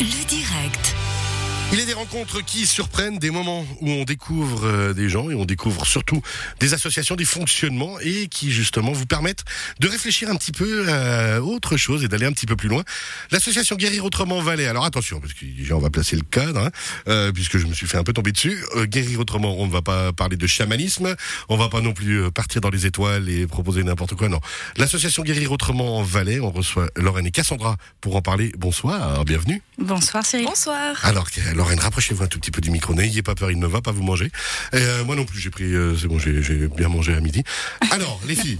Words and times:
Le 0.00 0.24
direct. 0.24 0.49
Il 1.72 1.78
y 1.78 1.82
a 1.82 1.84
des 1.84 1.92
rencontres 1.92 2.44
qui 2.44 2.66
surprennent, 2.66 3.18
des 3.18 3.30
moments 3.30 3.64
où 3.80 3.88
on 3.88 4.02
découvre 4.02 4.66
euh, 4.66 4.92
des 4.92 5.08
gens 5.08 5.30
et 5.30 5.36
on 5.36 5.44
découvre 5.44 5.86
surtout 5.86 6.20
des 6.58 6.74
associations, 6.74 7.14
des 7.14 7.24
fonctionnements 7.24 8.00
et 8.00 8.26
qui 8.26 8.50
justement 8.50 8.90
vous 8.90 9.06
permettent 9.06 9.44
de 9.78 9.86
réfléchir 9.86 10.28
un 10.30 10.34
petit 10.34 10.50
peu 10.50 10.92
à 10.92 11.40
autre 11.40 11.76
chose 11.76 12.02
et 12.02 12.08
d'aller 12.08 12.26
un 12.26 12.32
petit 12.32 12.46
peu 12.46 12.56
plus 12.56 12.68
loin. 12.68 12.82
L'association 13.30 13.76
Guérir 13.76 14.04
Autrement 14.04 14.40
Valais, 14.40 14.66
alors 14.66 14.84
attention 14.84 15.20
parce 15.20 15.32
que 15.32 15.44
déjà 15.44 15.76
on 15.76 15.78
va 15.78 15.90
placer 15.90 16.16
le 16.16 16.22
cadre, 16.22 16.58
hein, 16.58 16.70
euh, 17.06 17.30
puisque 17.30 17.56
je 17.56 17.66
me 17.66 17.72
suis 17.72 17.86
fait 17.86 17.98
un 17.98 18.04
peu 18.04 18.12
tomber 18.12 18.32
dessus. 18.32 18.64
Euh, 18.74 18.86
Guérir 18.86 19.20
Autrement, 19.20 19.54
on 19.60 19.68
ne 19.68 19.72
va 19.72 19.80
pas 19.80 20.12
parler 20.12 20.36
de 20.36 20.46
chamanisme, 20.48 21.14
on 21.48 21.56
va 21.56 21.68
pas 21.68 21.80
non 21.80 21.92
plus 21.92 22.32
partir 22.32 22.60
dans 22.60 22.70
les 22.70 22.86
étoiles 22.86 23.28
et 23.28 23.46
proposer 23.46 23.84
n'importe 23.84 24.16
quoi, 24.16 24.28
non. 24.28 24.40
L'association 24.76 25.22
Guérir 25.22 25.52
Autrement 25.52 26.02
Valais, 26.02 26.40
on 26.40 26.50
reçoit 26.50 26.88
Lorraine 26.96 27.26
et 27.26 27.30
Cassandra 27.30 27.76
pour 28.00 28.16
en 28.16 28.22
parler. 28.22 28.50
Bonsoir, 28.58 29.24
bienvenue. 29.24 29.62
Bonsoir 29.78 30.26
Cyril. 30.26 30.46
Bonsoir. 30.46 30.96
Alors, 31.04 31.28
Lorraine, 31.60 31.78
rapprochez-vous 31.78 32.22
un 32.22 32.26
tout 32.26 32.38
petit 32.38 32.50
peu 32.50 32.62
du 32.62 32.70
micro. 32.70 32.94
N'ayez 32.94 33.22
pas 33.22 33.34
peur, 33.34 33.50
il 33.50 33.58
ne 33.58 33.66
va 33.66 33.82
pas 33.82 33.92
vous 33.92 34.02
manger. 34.02 34.30
Euh, 34.72 35.04
moi 35.04 35.14
non 35.14 35.26
plus, 35.26 35.38
j'ai 35.38 35.50
pris. 35.50 35.64
euh, 35.64 35.94
c'est 35.94 36.08
bon, 36.08 36.18
j'ai 36.18 36.40
bien 36.68 36.88
mangé 36.88 37.12
à 37.14 37.20
midi. 37.20 37.42
Alors, 37.90 38.18
les 38.26 38.34
filles. 38.34 38.58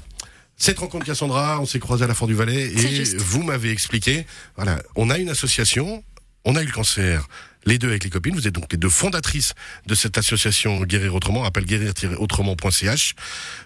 Cette 0.58 0.78
rencontre 0.80 1.06
Cassandra, 1.06 1.58
on 1.62 1.64
s'est 1.64 1.78
croisés 1.78 2.04
à 2.04 2.06
la 2.06 2.12
Fort 2.12 2.28
du 2.28 2.34
Valais 2.34 2.66
et 2.70 3.04
vous 3.16 3.42
m'avez 3.42 3.70
expliqué. 3.70 4.26
Voilà, 4.56 4.82
on 4.96 5.08
a 5.08 5.16
une 5.16 5.30
association, 5.30 6.04
on 6.44 6.56
a 6.56 6.62
eu 6.62 6.66
le 6.66 6.72
cancer. 6.72 7.26
Les 7.64 7.78
deux 7.78 7.88
avec 7.88 8.04
les 8.04 8.10
copines, 8.10 8.34
vous 8.34 8.46
êtes 8.46 8.54
donc 8.54 8.70
les 8.70 8.76
deux 8.76 8.90
fondatrices 8.90 9.54
de 9.86 9.94
cette 9.94 10.18
association 10.18 10.82
Guérir 10.82 11.14
Autrement, 11.14 11.44
appelle 11.44 11.64
guérir-autrement.ch. 11.64 13.14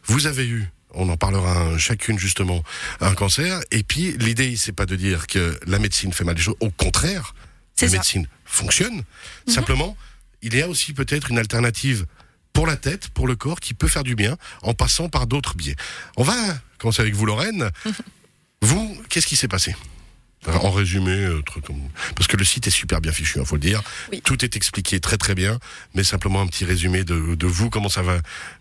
Vous 0.06 0.26
avez 0.28 0.46
eu, 0.46 0.68
on 0.92 1.08
en 1.08 1.16
parlera 1.16 1.58
un- 1.62 1.78
chacune 1.78 2.20
justement, 2.20 2.62
un 3.00 3.14
cancer. 3.14 3.58
Et 3.72 3.82
puis 3.82 4.16
l'idée, 4.18 4.54
c'est 4.56 4.70
pas 4.72 4.86
de 4.86 4.94
dire 4.94 5.26
que 5.26 5.58
la 5.66 5.80
médecine 5.80 6.12
fait 6.12 6.22
mal 6.24 6.36
des 6.36 6.42
choses. 6.42 6.56
Au 6.60 6.70
contraire, 6.70 7.34
la 7.80 7.88
ça. 7.88 7.92
médecine 7.96 8.28
fonctionne. 8.54 9.02
Simplement, 9.46 9.96
il 10.42 10.54
y 10.54 10.62
a 10.62 10.68
aussi 10.68 10.92
peut-être 10.92 11.30
une 11.30 11.38
alternative 11.38 12.06
pour 12.52 12.66
la 12.66 12.76
tête, 12.76 13.08
pour 13.08 13.26
le 13.26 13.34
corps, 13.36 13.60
qui 13.60 13.74
peut 13.74 13.88
faire 13.88 14.04
du 14.04 14.14
bien 14.14 14.36
en 14.62 14.74
passant 14.74 15.08
par 15.08 15.26
d'autres 15.26 15.54
biais. 15.56 15.76
On 16.16 16.22
va 16.22 16.34
commencer 16.78 17.02
avec 17.02 17.14
vous, 17.14 17.26
Lorraine. 17.26 17.70
vous, 18.62 18.96
qu'est-ce 19.08 19.26
qui 19.26 19.36
s'est 19.36 19.48
passé? 19.48 19.74
En 20.46 20.70
résumé, 20.70 21.10
euh, 21.10 21.40
truc 21.40 21.64
comme- 21.64 21.88
parce 22.14 22.26
que 22.26 22.36
le 22.36 22.44
site 22.44 22.66
est 22.66 22.70
super 22.70 23.00
bien 23.00 23.12
fichu, 23.12 23.38
il 23.40 23.46
faut 23.46 23.54
le 23.56 23.62
dire. 23.62 23.82
Oui. 24.12 24.20
Tout 24.22 24.44
est 24.44 24.56
expliqué 24.56 25.00
très 25.00 25.16
très 25.16 25.34
bien, 25.34 25.58
mais 25.94 26.04
simplement 26.04 26.42
un 26.42 26.46
petit 26.46 26.66
résumé 26.66 27.02
de, 27.02 27.34
de 27.34 27.46
vous, 27.46 27.70
comment 27.70 27.88
ça 27.88 28.02
va, 28.02 28.18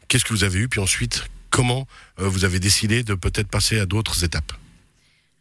qu'est-ce 0.07 0.23
que 0.23 0.33
vous 0.33 0.45
avez 0.45 0.59
eu, 0.59 0.69
puis 0.69 0.79
ensuite 0.79 1.25
comment 1.49 1.85
euh, 2.19 2.27
vous 2.29 2.45
avez 2.45 2.59
décidé 2.59 3.03
de 3.03 3.13
peut-être 3.15 3.49
passer 3.49 3.79
à 3.79 3.85
d'autres 3.85 4.23
étapes? 4.23 4.53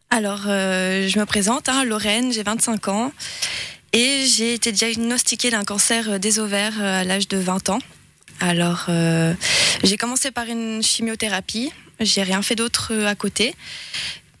Alors, 0.09 0.41
euh, 0.47 1.07
je 1.07 1.17
me 1.17 1.25
présente, 1.25 1.69
hein, 1.69 1.85
Lorraine, 1.85 2.31
j'ai 2.33 2.43
25 2.43 2.87
ans 2.89 3.13
et 3.93 4.25
j'ai 4.25 4.55
été 4.55 4.71
diagnostiquée 4.71 5.51
d'un 5.51 5.63
cancer 5.63 6.09
euh, 6.09 6.17
des 6.17 6.39
ovaires 6.39 6.81
euh, 6.81 7.01
à 7.01 7.03
l'âge 7.03 7.27
de 7.27 7.37
20 7.37 7.69
ans. 7.69 7.79
Alors, 8.39 8.87
euh, 8.89 9.33
j'ai 9.83 9.97
commencé 9.97 10.31
par 10.31 10.47
une 10.47 10.81
chimiothérapie, 10.81 11.71
j'ai 11.99 12.23
rien 12.23 12.41
fait 12.41 12.55
d'autre 12.55 12.93
à 13.05 13.15
côté. 13.15 13.55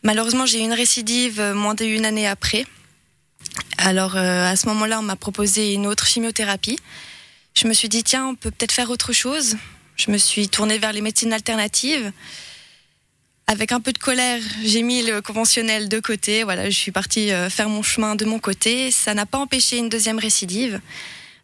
Malheureusement, 0.01 0.45
j'ai 0.45 0.59
eu 0.59 0.63
une 0.63 0.73
récidive 0.73 1.41
moins 1.55 1.75
d'une 1.75 2.05
année 2.05 2.27
après. 2.27 2.65
Alors, 3.77 4.17
à 4.17 4.55
ce 4.57 4.67
moment-là, 4.67 4.99
on 4.99 5.03
m'a 5.03 5.15
proposé 5.15 5.73
une 5.73 5.87
autre 5.87 6.05
chimiothérapie. 6.07 6.77
Je 7.53 7.67
me 7.67 7.73
suis 7.73 7.87
dit, 7.87 8.03
tiens, 8.03 8.27
on 8.27 8.35
peut 8.35 8.51
peut-être 8.51 8.73
faire 8.73 8.89
autre 8.89 9.13
chose. 9.13 9.55
Je 9.95 10.11
me 10.11 10.17
suis 10.17 10.49
tournée 10.49 10.77
vers 10.77 10.91
les 10.91 11.01
médecines 11.01 11.31
alternatives. 11.31 12.11
Avec 13.53 13.71
un 13.71 13.79
peu 13.79 13.93
de 13.93 13.99
colère, 13.99 14.41
j'ai 14.65 14.81
mis 14.81 15.03
le 15.03 15.21
conventionnel 15.21 15.87
de 15.87 15.99
côté. 15.99 16.41
Voilà, 16.43 16.71
je 16.71 16.75
suis 16.75 16.91
partie 16.91 17.31
euh, 17.31 17.51
faire 17.51 17.69
mon 17.69 17.83
chemin 17.83 18.15
de 18.15 18.25
mon 18.25 18.39
côté. 18.39 18.89
Ça 18.89 19.13
n'a 19.13 19.27
pas 19.27 19.37
empêché 19.37 19.77
une 19.77 19.89
deuxième 19.89 20.17
récidive. 20.17 20.81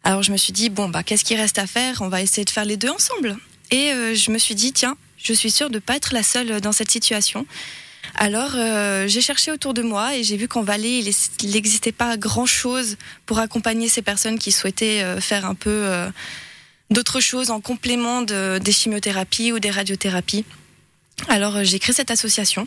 Alors 0.02 0.24
je 0.24 0.32
me 0.32 0.36
suis 0.36 0.52
dit 0.52 0.70
bon 0.70 0.88
bah 0.88 1.04
qu'est-ce 1.04 1.22
qu'il 1.24 1.36
reste 1.36 1.60
à 1.60 1.68
faire? 1.68 2.02
On 2.02 2.08
va 2.08 2.20
essayer 2.20 2.44
de 2.44 2.50
faire 2.50 2.64
les 2.64 2.76
deux 2.76 2.88
ensemble. 2.88 3.36
Et 3.70 3.92
euh, 3.92 4.16
je 4.16 4.32
me 4.32 4.38
suis 4.38 4.56
dit 4.56 4.72
tiens, 4.72 4.96
je 5.18 5.32
suis 5.32 5.52
sûre 5.52 5.70
de 5.70 5.78
pas 5.78 5.94
être 5.94 6.12
la 6.12 6.24
seule 6.24 6.60
dans 6.60 6.72
cette 6.72 6.90
situation. 6.90 7.46
Alors 8.16 8.54
euh, 8.56 9.06
j'ai 9.06 9.20
cherché 9.20 9.52
autour 9.52 9.72
de 9.72 9.82
moi 9.82 10.16
et 10.16 10.24
j'ai 10.24 10.36
vu 10.36 10.48
qu'en 10.48 10.62
Valais 10.62 10.98
il 10.98 11.52
n'existait 11.52 11.92
pas 11.92 12.16
grand 12.16 12.46
chose 12.46 12.96
pour 13.24 13.38
accompagner 13.38 13.88
ces 13.88 14.02
personnes 14.02 14.40
qui 14.40 14.50
souhaitaient 14.50 15.04
faire 15.20 15.46
un 15.46 15.54
peu 15.54 15.88
d'autres 16.90 17.20
choses 17.20 17.50
en 17.50 17.60
complément 17.60 18.22
de- 18.22 18.58
des 18.58 18.72
chimiothérapies 18.72 19.52
ou 19.52 19.60
des 19.60 19.70
radiothérapies. 19.70 20.44
Alors 21.28 21.56
euh, 21.56 21.64
j'ai 21.64 21.78
créé 21.78 21.94
cette 21.94 22.10
association 22.10 22.66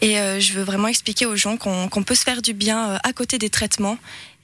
et 0.00 0.18
euh, 0.18 0.40
je 0.40 0.52
veux 0.52 0.62
vraiment 0.62 0.88
expliquer 0.88 1.26
aux 1.26 1.36
gens 1.36 1.56
qu'on 1.56 2.02
peut 2.02 2.14
se 2.14 2.24
faire 2.24 2.42
du 2.42 2.52
bien 2.52 2.90
euh, 2.90 2.98
à 3.02 3.12
côté 3.12 3.38
des 3.38 3.50
traitements 3.50 3.98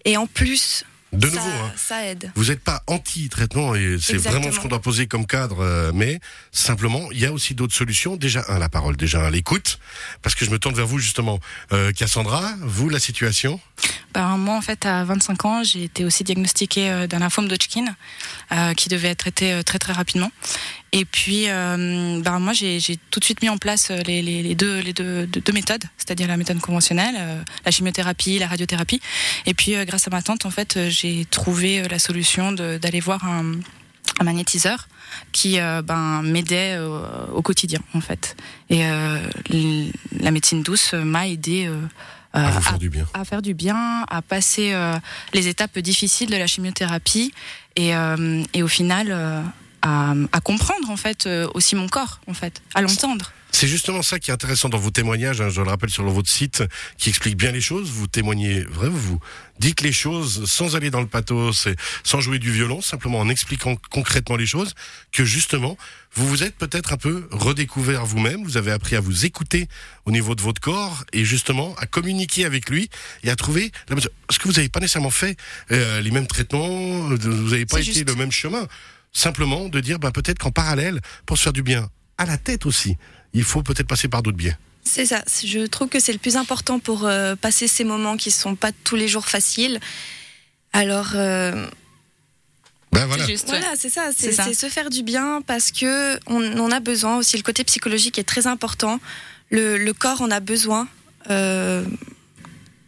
et 0.04 0.16
en 0.16 0.26
plus 0.26 0.84
De 1.12 1.28
ça, 1.28 1.36
nouveau, 1.36 1.48
hein, 1.50 1.72
ça 1.76 2.04
aide. 2.06 2.30
Vous 2.34 2.46
n'êtes 2.46 2.62
pas 2.62 2.82
anti-traitement 2.86 3.74
et 3.74 3.96
c'est 4.00 4.16
vraiment 4.16 4.50
ce 4.52 4.60
qu'on 4.60 4.68
doit 4.68 4.82
poser 4.82 5.06
comme 5.06 5.26
cadre, 5.26 5.60
euh, 5.60 5.90
mais 5.94 6.20
simplement, 6.52 7.08
il 7.12 7.18
y 7.18 7.26
a 7.26 7.32
aussi 7.32 7.54
d'autres 7.54 7.74
solutions. 7.74 8.16
Déjà, 8.16 8.44
un, 8.48 8.58
la 8.58 8.68
parole, 8.68 8.96
déjà, 8.96 9.20
un, 9.26 9.30
l'écoute, 9.30 9.78
parce 10.22 10.34
que 10.34 10.44
je 10.44 10.50
me 10.50 10.58
tourne 10.58 10.74
vers 10.74 10.86
vous 10.86 10.98
justement. 10.98 11.40
Cassandra, 11.96 12.54
vous, 12.60 12.88
la 12.88 12.98
situation? 13.00 13.60
Moi, 14.16 14.54
en 14.56 14.60
fait, 14.60 14.86
à 14.86 15.04
25 15.04 15.44
ans, 15.44 15.62
j'ai 15.62 15.84
été 15.84 16.04
aussi 16.04 16.24
diagnostiquée 16.24 16.90
euh, 16.90 17.06
d'un 17.06 17.18
lymphome 17.18 17.48
d'Hodgkin 17.48 17.84
euh, 18.52 18.74
qui 18.74 18.88
devait 18.88 19.08
être 19.08 19.18
traité 19.18 19.52
euh, 19.52 19.62
très 19.62 19.78
très 19.78 19.92
rapidement. 19.92 20.30
Et 20.92 21.04
puis, 21.04 21.48
euh, 21.48 22.20
ben, 22.22 22.38
moi, 22.38 22.52
j'ai 22.52 22.80
tout 23.10 23.20
de 23.20 23.24
suite 23.24 23.42
mis 23.42 23.48
en 23.48 23.58
place 23.58 23.90
euh, 23.90 24.00
les, 24.06 24.54
deux, 24.54 24.82
méthodes, 25.52 25.84
c'est-à-dire 25.98 26.28
la 26.28 26.36
méthode 26.36 26.60
conventionnelle, 26.60 27.44
la 27.64 27.70
chimiothérapie, 27.70 28.38
la 28.38 28.46
radiothérapie. 28.46 29.00
Et 29.44 29.54
puis, 29.54 29.74
grâce 29.84 30.06
à 30.06 30.10
ma 30.10 30.22
tante, 30.22 30.46
en 30.46 30.50
fait, 30.50 30.88
j'ai 30.88 31.24
trouvé 31.26 31.86
la 31.88 31.98
solution 31.98 32.52
d'aller 32.52 33.00
voir 33.00 33.24
un, 33.24 33.58
magnétiseur 34.22 34.88
qui 35.32 35.58
ben, 35.58 36.22
m'aidait 36.22 36.78
au 37.34 37.42
quotidien, 37.42 37.80
en 37.92 38.00
fait. 38.00 38.36
Et 38.70 38.82
la 40.20 40.30
médecine 40.30 40.62
douce 40.62 40.94
m'a 40.94 41.28
aidé. 41.28 41.68
Euh, 42.36 42.40
À 42.46 42.50
vous 42.50 42.58
à 42.58 42.60
faire 42.60 42.78
du 42.78 42.90
bien. 42.90 43.06
à 43.14 43.24
faire 43.24 43.42
du 43.42 43.54
bien, 43.54 44.04
à 44.08 44.22
passer 44.22 44.72
euh, 44.72 44.94
les 45.34 45.48
étapes 45.48 45.78
difficiles 45.78 46.30
de 46.30 46.36
la 46.36 46.46
chimiothérapie 46.46 47.32
et, 47.76 47.94
euh, 47.96 48.42
et 48.54 48.62
au 48.62 48.68
final 48.68 49.12
à, 49.82 50.14
à 50.32 50.40
comprendre 50.40 50.90
en 50.90 50.96
fait 50.96 51.28
aussi 51.54 51.76
mon 51.76 51.88
corps 51.88 52.20
en 52.26 52.34
fait, 52.34 52.60
à 52.74 52.82
l'entendre. 52.82 53.32
C'est 53.58 53.68
justement 53.68 54.02
ça 54.02 54.18
qui 54.18 54.30
est 54.30 54.34
intéressant 54.34 54.68
dans 54.68 54.76
vos 54.76 54.90
témoignages, 54.90 55.40
hein, 55.40 55.48
je 55.48 55.62
le 55.62 55.68
rappelle 55.70 55.88
sur 55.88 56.04
votre 56.04 56.28
site, 56.28 56.62
qui 56.98 57.08
explique 57.08 57.38
bien 57.38 57.52
les 57.52 57.62
choses. 57.62 57.88
Vous 57.88 58.06
témoignez, 58.06 58.60
vraiment, 58.64 58.94
vous 58.94 59.18
dites 59.60 59.80
les 59.80 59.94
choses 59.94 60.44
sans 60.44 60.76
aller 60.76 60.90
dans 60.90 61.00
le 61.00 61.06
pathos, 61.06 61.66
et 61.66 61.74
sans 62.04 62.20
jouer 62.20 62.38
du 62.38 62.52
violon, 62.52 62.82
simplement 62.82 63.18
en 63.18 63.30
expliquant 63.30 63.74
concrètement 63.90 64.36
les 64.36 64.44
choses, 64.44 64.74
que 65.10 65.24
justement, 65.24 65.78
vous 66.12 66.28
vous 66.28 66.42
êtes 66.42 66.54
peut-être 66.56 66.92
un 66.92 66.98
peu 66.98 67.28
redécouvert 67.30 68.04
vous-même, 68.04 68.44
vous 68.44 68.58
avez 68.58 68.72
appris 68.72 68.94
à 68.94 69.00
vous 69.00 69.24
écouter 69.24 69.68
au 70.04 70.10
niveau 70.10 70.34
de 70.34 70.42
votre 70.42 70.60
corps, 70.60 71.04
et 71.14 71.24
justement 71.24 71.74
à 71.76 71.86
communiquer 71.86 72.44
avec 72.44 72.68
lui, 72.68 72.90
et 73.24 73.30
à 73.30 73.36
trouver 73.36 73.72
la 73.88 73.96
mesure. 73.96 74.10
Parce 74.28 74.38
que 74.38 74.48
vous 74.48 74.54
n'avez 74.56 74.68
pas 74.68 74.80
nécessairement 74.80 75.08
fait 75.08 75.34
euh, 75.72 76.02
les 76.02 76.10
mêmes 76.10 76.26
traitements, 76.26 77.08
vous 77.08 77.16
n'avez 77.16 77.64
pas 77.64 77.80
été 77.80 77.90
juste. 77.90 78.06
le 78.06 78.16
même 78.16 78.32
chemin? 78.32 78.68
Simplement 79.14 79.70
de 79.70 79.80
dire, 79.80 79.98
bah, 79.98 80.10
peut-être 80.10 80.40
qu'en 80.40 80.50
parallèle, 80.50 81.00
pour 81.24 81.38
se 81.38 81.44
faire 81.44 81.54
du 81.54 81.62
bien 81.62 81.88
à 82.18 82.26
la 82.26 82.36
tête 82.36 82.66
aussi, 82.66 82.96
il 83.36 83.44
faut 83.44 83.62
peut-être 83.62 83.86
passer 83.86 84.08
par 84.08 84.22
d'autres 84.22 84.36
biais. 84.36 84.56
C'est 84.82 85.04
ça. 85.06 85.22
Je 85.44 85.66
trouve 85.66 85.88
que 85.88 86.00
c'est 86.00 86.12
le 86.12 86.18
plus 86.18 86.36
important 86.36 86.78
pour 86.78 87.06
euh, 87.06 87.36
passer 87.36 87.68
ces 87.68 87.84
moments 87.84 88.16
qui 88.16 88.30
sont 88.30 88.56
pas 88.56 88.70
tous 88.84 88.96
les 88.96 89.08
jours 89.08 89.26
faciles. 89.26 89.78
Alors 90.72 91.10
euh, 91.14 91.66
Ben 92.92 93.04
voilà. 93.06 93.24
C'est 93.26 93.32
juste. 93.32 93.48
voilà, 93.48 93.74
c'est 93.76 93.90
ça. 93.90 94.10
C'est 94.16 94.32
se 94.54 94.68
faire 94.68 94.88
du 94.90 95.02
bien 95.02 95.42
parce 95.46 95.70
que 95.70 96.18
on, 96.26 96.40
on 96.58 96.70
a 96.70 96.80
besoin 96.80 97.16
aussi. 97.18 97.36
Le 97.36 97.42
côté 97.42 97.62
psychologique 97.64 98.18
est 98.18 98.24
très 98.28 98.46
important. 98.46 99.00
Le, 99.50 99.76
le 99.76 99.92
corps 99.92 100.22
en 100.22 100.30
a 100.30 100.40
besoin. 100.40 100.88
Euh, 101.30 101.84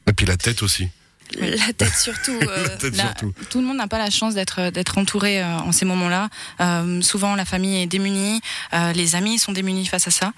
Et 0.06 0.12
puis 0.12 0.24
la 0.26 0.36
tête 0.36 0.62
aussi. 0.62 0.88
La 1.36 1.72
tête 1.72 1.94
surtout. 1.94 2.32
euh, 2.42 2.62
la 2.62 2.68
tête 2.76 2.96
Là, 2.96 3.04
surtout. 3.18 3.34
tout 3.50 3.60
le 3.60 3.66
monde 3.66 3.76
n'a 3.76 3.88
pas 3.88 3.98
la 3.98 4.10
chance 4.10 4.34
d'être 4.34 4.70
d'être 4.70 4.98
entouré 4.98 5.42
euh, 5.42 5.58
en 5.58 5.72
ces 5.72 5.84
moments-là. 5.84 6.28
Euh, 6.60 7.00
souvent, 7.02 7.34
la 7.34 7.44
famille 7.44 7.82
est 7.82 7.86
démunie, 7.86 8.40
euh, 8.72 8.92
les 8.92 9.14
amis 9.14 9.38
sont 9.38 9.52
démunis 9.52 9.86
face 9.86 10.06
à 10.08 10.10
ça. 10.10 10.32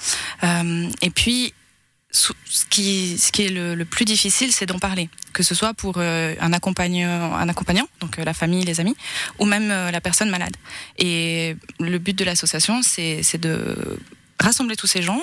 Euh, 0.44 0.88
et 1.02 1.10
puis, 1.10 1.54
ce 2.12 2.32
qui, 2.70 3.18
ce 3.18 3.30
qui 3.30 3.44
est 3.44 3.48
le, 3.50 3.76
le 3.76 3.84
plus 3.84 4.04
difficile, 4.04 4.50
c'est 4.52 4.66
d'en 4.66 4.80
parler, 4.80 5.08
que 5.32 5.44
ce 5.44 5.54
soit 5.54 5.74
pour 5.74 5.94
euh, 5.98 6.34
un 6.40 6.52
accompagnant, 6.52 7.34
un 7.34 7.48
accompagnant, 7.48 7.86
donc 8.00 8.18
euh, 8.18 8.24
la 8.24 8.34
famille, 8.34 8.64
les 8.64 8.80
amis, 8.80 8.96
ou 9.38 9.44
même 9.44 9.70
euh, 9.70 9.92
la 9.92 10.00
personne 10.00 10.28
malade. 10.28 10.56
Et 10.98 11.56
le 11.78 11.98
but 11.98 12.16
de 12.18 12.24
l'association, 12.24 12.82
c'est 12.82 13.38
de 13.38 13.76
rassembler 14.40 14.74
tous 14.74 14.88
ces 14.88 15.02
gens, 15.02 15.20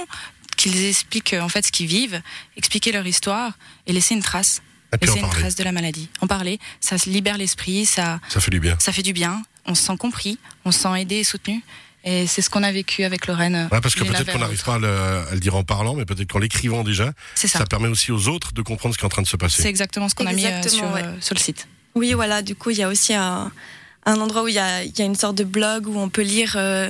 qu'ils 0.55 0.85
expliquent 0.85 1.33
euh, 1.33 1.41
en 1.41 1.49
fait 1.49 1.65
ce 1.65 1.71
qu'ils 1.73 1.87
vivent, 1.87 2.21
expliquer 2.55 2.91
leur 2.93 3.05
histoire 3.05 3.51
et 3.85 3.91
laisser 3.93 4.15
une 4.15 4.23
trace. 4.23 4.61
Et 4.93 4.97
puis 4.97 5.09
en 5.09 5.13
Laisser 5.13 5.19
une 5.23 5.27
parler. 5.29 5.41
trace 5.41 5.55
de 5.55 5.63
la 5.63 5.71
maladie. 5.71 6.09
En 6.21 6.27
parler, 6.27 6.59
ça 6.79 6.97
se 6.97 7.09
libère 7.09 7.37
l'esprit, 7.37 7.85
ça, 7.85 8.19
Ça 8.29 8.39
fait 8.39 8.51
du 8.51 8.59
bien. 8.59 8.75
ça 8.79 8.91
fait 8.91 9.01
du 9.03 9.13
bien. 9.13 9.41
On 9.65 9.75
se 9.75 9.83
sent 9.83 9.97
compris, 9.97 10.39
on 10.65 10.71
se 10.71 10.79
sent 10.79 11.01
aidé 11.01 11.15
et 11.17 11.23
soutenu. 11.23 11.61
Et 12.05 12.25
c'est 12.25 12.41
ce 12.41 12.49
qu'on 12.49 12.63
a 12.63 12.71
vécu 12.71 13.03
avec 13.03 13.27
Lorraine. 13.27 13.67
Ouais, 13.69 13.81
parce 13.81 13.93
que 13.95 14.03
peut-être 14.05 14.31
qu'on 14.31 14.39
n'arrive 14.39 14.63
pas 14.63 14.75
à 14.75 14.79
le, 14.79 14.87
à 14.87 15.33
le 15.33 15.39
dire 15.41 15.55
en 15.55 15.63
parlant, 15.63 15.93
mais 15.95 16.05
peut-être 16.05 16.31
qu'en 16.31 16.39
l'écrivant 16.39 16.83
déjà, 16.85 17.11
ça. 17.35 17.47
ça 17.49 17.65
permet 17.65 17.89
aussi 17.89 18.13
aux 18.13 18.29
autres 18.29 18.53
de 18.53 18.61
comprendre 18.61 18.93
ce 18.95 18.97
qui 18.99 19.03
est 19.03 19.05
en 19.07 19.09
train 19.09 19.21
de 19.23 19.27
se 19.27 19.35
passer. 19.35 19.61
C'est 19.63 19.67
exactement 19.69 20.07
ce 20.07 20.15
qu'on 20.15 20.25
a 20.25 20.31
mis 20.31 20.45
euh, 20.45 20.57
Exactement, 20.57 20.87
sur, 20.87 20.93
ouais. 20.93 21.03
euh, 21.03 21.15
sur 21.19 21.35
le 21.35 21.39
site. 21.41 21.67
Oui, 21.95 22.13
voilà, 22.13 22.41
du 22.41 22.55
coup, 22.55 22.69
il 22.69 22.77
y 22.77 22.83
a 22.83 22.87
aussi 22.87 23.13
un, 23.13 23.51
un 24.05 24.21
endroit 24.21 24.43
où 24.43 24.47
il 24.47 24.53
y 24.53 24.59
a, 24.59 24.83
il 24.85 24.97
y 24.97 25.01
a 25.01 25.05
une 25.05 25.15
sorte 25.15 25.35
de 25.35 25.43
blog 25.43 25.87
où 25.87 25.99
on 25.99 26.07
peut 26.07 26.21
lire 26.21 26.53
euh, 26.55 26.89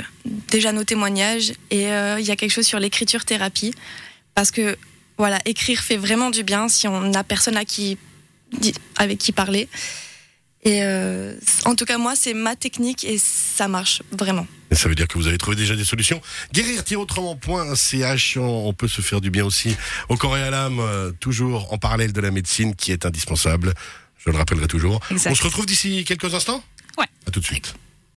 déjà 0.51 0.71
nos 0.71 0.83
témoignages 0.83 1.53
et 1.71 1.87
euh, 1.91 2.19
il 2.19 2.25
y 2.27 2.31
a 2.31 2.35
quelque 2.35 2.51
chose 2.51 2.67
sur 2.67 2.77
l'écriture 2.79 3.25
thérapie 3.25 3.73
parce 4.35 4.51
que 4.51 4.77
voilà, 5.17 5.39
écrire 5.45 5.81
fait 5.81 5.97
vraiment 5.97 6.29
du 6.29 6.43
bien 6.43 6.69
si 6.69 6.87
on 6.87 7.01
n'a 7.01 7.23
personne 7.23 7.57
à 7.57 7.65
qui, 7.65 7.97
avec 8.97 9.17
qui 9.17 9.31
parler. 9.31 9.67
Et 10.63 10.83
euh, 10.83 11.35
en 11.65 11.75
tout 11.75 11.85
cas, 11.85 11.97
moi, 11.97 12.15
c'est 12.15 12.33
ma 12.33 12.55
technique 12.55 13.05
et 13.05 13.17
ça 13.17 13.67
marche 13.67 14.01
vraiment. 14.11 14.45
Et 14.69 14.75
ça 14.75 14.89
veut 14.89 14.95
dire 14.95 15.07
que 15.07 15.17
vous 15.17 15.27
avez 15.27 15.37
trouvé 15.37 15.55
déjà 15.55 15.75
des 15.75 15.85
solutions. 15.85 16.21
Guérir-autrement.ch, 16.53 18.37
on 18.37 18.67
on 18.67 18.73
peut 18.73 18.87
se 18.87 19.01
faire 19.01 19.21
du 19.21 19.29
bien 19.29 19.45
aussi 19.45 19.77
au 20.09 20.17
corps 20.17 20.37
et 20.37 20.43
à 20.43 20.49
l'âme, 20.49 20.79
euh, 20.79 21.11
toujours 21.19 21.71
en 21.71 21.77
parallèle 21.77 22.11
de 22.11 22.19
la 22.19 22.31
médecine 22.31 22.75
qui 22.75 22.91
est 22.91 23.05
indispensable. 23.05 23.73
Je 24.17 24.29
le 24.29 24.37
rappellerai 24.37 24.67
toujours. 24.67 24.99
Exact. 25.09 25.31
On 25.31 25.35
se 25.35 25.43
retrouve 25.43 25.65
d'ici 25.65 26.03
quelques 26.03 26.33
instants? 26.33 26.61
Ouais. 26.97 27.05
À 27.25 27.31
tout 27.31 27.39
de 27.39 27.45
suite. 27.45 27.75